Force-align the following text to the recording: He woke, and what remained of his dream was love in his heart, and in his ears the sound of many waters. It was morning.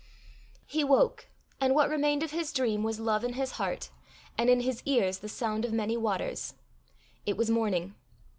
He 0.65 0.83
woke, 0.83 1.27
and 1.59 1.75
what 1.75 1.87
remained 1.87 2.23
of 2.23 2.31
his 2.31 2.51
dream 2.51 2.81
was 2.81 2.99
love 2.99 3.23
in 3.23 3.33
his 3.33 3.51
heart, 3.61 3.91
and 4.35 4.49
in 4.49 4.61
his 4.61 4.81
ears 4.87 5.19
the 5.19 5.29
sound 5.29 5.63
of 5.63 5.73
many 5.73 5.95
waters. 5.95 6.55
It 7.27 7.37
was 7.37 7.51
morning. 7.51 7.93